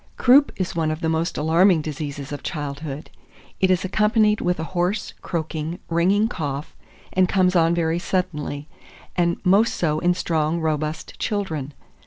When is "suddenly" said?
7.99-8.67